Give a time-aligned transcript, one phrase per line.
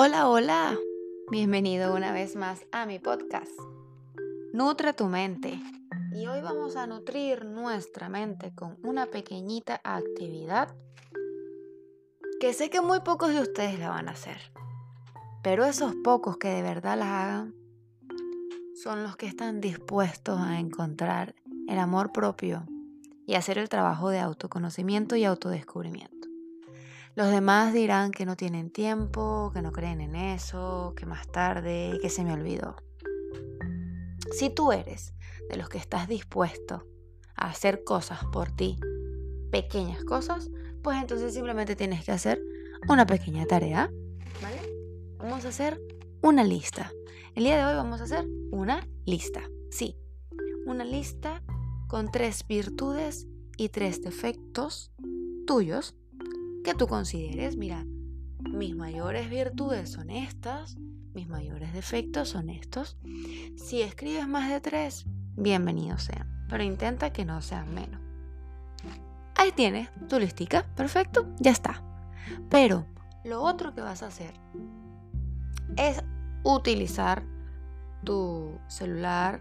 [0.00, 0.78] Hola, hola.
[1.28, 3.50] Bienvenido una vez más a mi podcast.
[4.52, 5.60] Nutre tu mente.
[6.14, 10.72] Y hoy vamos a nutrir nuestra mente con una pequeñita actividad
[12.38, 14.38] que sé que muy pocos de ustedes la van a hacer.
[15.42, 17.56] Pero esos pocos que de verdad la hagan
[18.80, 21.34] son los que están dispuestos a encontrar
[21.66, 22.64] el amor propio
[23.26, 26.27] y hacer el trabajo de autoconocimiento y autodescubrimiento.
[27.18, 31.98] Los demás dirán que no tienen tiempo, que no creen en eso, que más tarde,
[32.00, 32.76] que se me olvidó.
[34.30, 35.14] Si tú eres
[35.50, 36.86] de los que estás dispuesto
[37.34, 38.78] a hacer cosas por ti,
[39.50, 40.48] pequeñas cosas,
[40.80, 42.40] pues entonces simplemente tienes que hacer
[42.88, 43.90] una pequeña tarea,
[44.40, 44.60] ¿vale?
[45.18, 45.80] Vamos a hacer
[46.22, 46.92] una lista.
[47.34, 49.42] El día de hoy vamos a hacer una lista.
[49.72, 49.96] Sí,
[50.66, 51.42] una lista
[51.88, 53.26] con tres virtudes
[53.56, 54.92] y tres defectos
[55.48, 55.96] tuyos
[56.64, 57.84] que tú consideres, mira,
[58.40, 60.76] mis mayores virtudes son estas,
[61.14, 62.96] mis mayores defectos son estos.
[63.56, 68.00] Si escribes más de tres, bienvenidos sean, pero intenta que no sean menos.
[69.34, 71.82] Ahí tienes tu listica, perfecto, ya está.
[72.50, 72.86] Pero
[73.24, 74.34] lo otro que vas a hacer
[75.76, 76.02] es
[76.42, 77.22] utilizar
[78.04, 79.40] tu celular,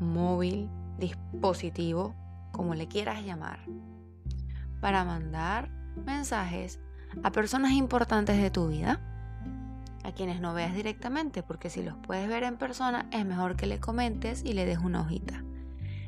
[0.00, 2.14] móvil, dispositivo,
[2.52, 3.60] como le quieras llamar,
[4.80, 6.80] para mandar mensajes
[7.22, 9.00] a personas importantes de tu vida,
[10.02, 13.66] a quienes no veas directamente, porque si los puedes ver en persona es mejor que
[13.66, 15.42] le comentes y le des una hojita.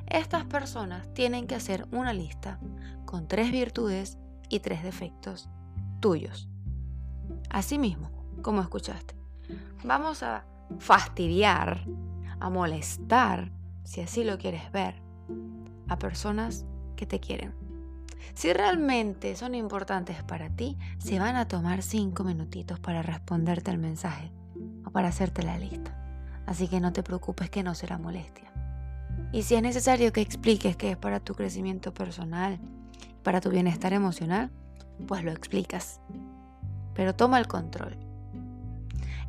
[0.07, 2.61] Estas personas tienen que hacer una lista
[3.05, 5.49] con tres virtudes y tres defectos
[6.01, 6.49] tuyos.
[7.51, 8.11] Asimismo,
[8.43, 9.17] como escuchaste,
[9.85, 10.45] vamos a
[10.79, 11.87] fastidiar,
[12.39, 13.51] a molestar,
[13.85, 15.03] si así lo quieres ver,
[15.89, 17.66] a personas que te quieren.
[18.35, 23.79] Si realmente son importantes para ti, se van a tomar cinco minutitos para responderte el
[23.79, 24.31] mensaje
[24.85, 25.93] o para hacerte la lista.
[26.47, 28.53] Así que no te preocupes que no será molestia.
[29.33, 32.59] Y si es necesario que expliques que es para tu crecimiento personal,
[33.23, 34.51] para tu bienestar emocional,
[35.07, 36.01] pues lo explicas.
[36.95, 37.97] Pero toma el control.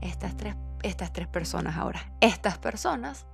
[0.02, 3.26] Estas tres, estas tres personas ahora, estas personas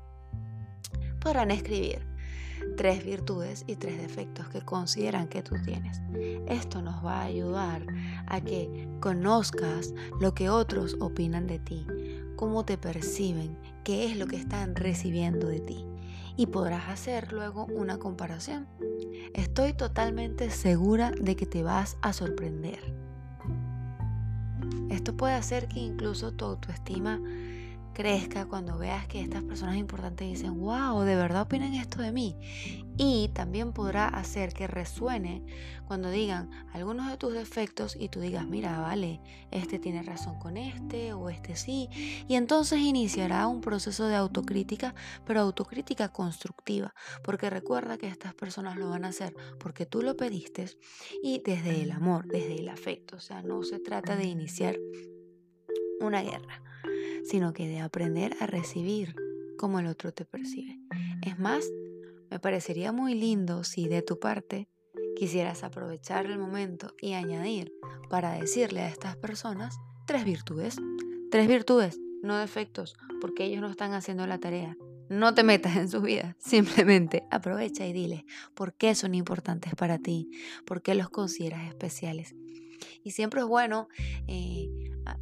[1.19, 2.12] podrán escribir
[2.77, 6.01] tres virtudes y tres defectos que consideran que tú tienes.
[6.47, 7.85] Esto nos va a ayudar
[8.27, 11.85] a que conozcas lo que otros opinan de ti,
[12.35, 15.85] cómo te perciben, qué es lo que están recibiendo de ti.
[16.35, 18.67] Y podrás hacer luego una comparación.
[19.33, 22.79] Estoy totalmente segura de que te vas a sorprender.
[24.89, 27.19] Esto puede hacer que incluso tu autoestima
[27.93, 32.35] crezca cuando veas que estas personas importantes dicen, wow, de verdad opinan esto de mí.
[32.97, 35.43] Y también podrá hacer que resuene
[35.87, 39.21] cuando digan algunos de tus defectos y tú digas, mira, vale,
[39.51, 41.87] este tiene razón con este o este sí.
[42.27, 44.93] Y entonces iniciará un proceso de autocrítica,
[45.25, 46.93] pero autocrítica constructiva,
[47.23, 50.69] porque recuerda que estas personas lo van a hacer porque tú lo pediste
[51.23, 53.17] y desde el amor, desde el afecto.
[53.17, 54.77] O sea, no se trata de iniciar
[55.99, 56.61] una guerra
[57.23, 59.15] sino que de aprender a recibir
[59.57, 60.79] como el otro te percibe.
[61.21, 61.65] Es más,
[62.29, 64.67] me parecería muy lindo si de tu parte
[65.15, 67.71] quisieras aprovechar el momento y añadir
[68.09, 70.77] para decirle a estas personas tres virtudes.
[71.31, 74.75] Tres virtudes, no defectos, porque ellos no están haciendo la tarea.
[75.09, 79.99] No te metas en su vida, simplemente aprovecha y dile por qué son importantes para
[79.99, 80.29] ti,
[80.65, 82.35] por qué los consideras especiales.
[83.03, 83.87] Y siempre es bueno
[84.27, 84.69] eh,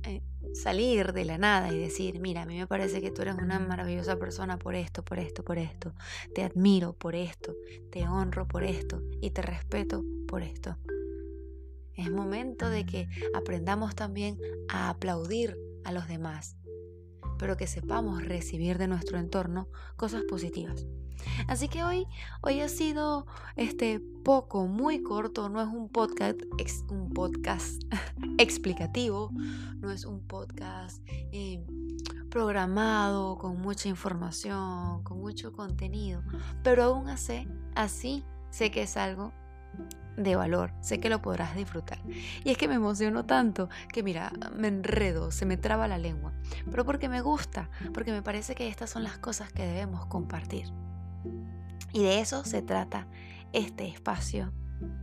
[0.03, 0.21] eh,
[0.53, 3.59] salir de la nada y decir, mira, a mí me parece que tú eres una
[3.59, 5.93] maravillosa persona por esto, por esto, por esto.
[6.33, 7.55] Te admiro por esto,
[7.91, 10.77] te honro por esto y te respeto por esto.
[11.95, 14.37] Es momento de que aprendamos también
[14.69, 16.55] a aplaudir a los demás,
[17.41, 20.85] pero que sepamos recibir de nuestro entorno cosas positivas.
[21.47, 22.05] Así que hoy,
[22.41, 23.25] hoy ha sido
[23.55, 26.39] este poco, muy corto, no es un podcast,
[26.91, 27.81] un podcast
[28.37, 29.31] explicativo,
[29.79, 31.65] no es un podcast eh,
[32.29, 36.21] programado con mucha información, con mucho contenido,
[36.63, 39.33] pero aún así, así sé que es algo
[40.17, 41.99] de valor, sé que lo podrás disfrutar.
[42.43, 46.33] Y es que me emociono tanto que mira, me enredo, se me traba la lengua,
[46.69, 50.67] pero porque me gusta, porque me parece que estas son las cosas que debemos compartir.
[51.93, 53.07] Y de eso se trata
[53.53, 54.53] este espacio.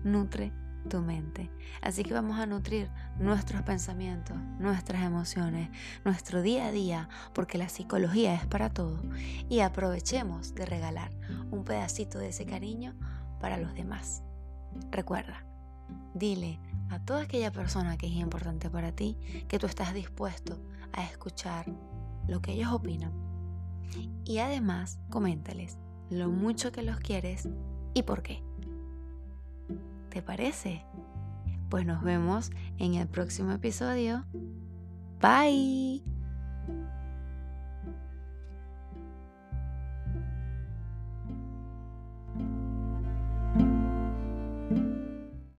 [0.03, 0.53] Nutre
[0.89, 1.51] tu mente.
[1.83, 5.69] Así que vamos a nutrir nuestros pensamientos, nuestras emociones,
[6.05, 9.03] nuestro día a día, porque la psicología es para todo.
[9.49, 11.11] Y aprovechemos de regalar
[11.51, 12.95] un pedacito de ese cariño
[13.41, 14.23] para los demás.
[14.91, 15.45] Recuerda,
[16.15, 16.59] dile
[16.91, 19.17] a toda aquella persona que es importante para ti
[19.49, 20.59] que tú estás dispuesto
[20.93, 21.67] a escuchar
[22.27, 23.13] lo que ellos opinan.
[24.25, 25.79] Y además, coméntales
[26.11, 27.49] lo mucho que los quieres
[27.95, 28.43] y por qué.
[30.11, 30.85] ¿Te parece?
[31.69, 34.25] Pues nos vemos en el próximo episodio.
[35.21, 35.88] Bye.